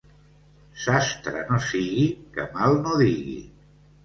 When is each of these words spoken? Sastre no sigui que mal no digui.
Sastre 0.85 1.43
no 1.49 1.59
sigui 1.67 2.07
que 2.39 2.47
mal 2.57 2.79
no 2.87 2.97
digui. 3.05 3.39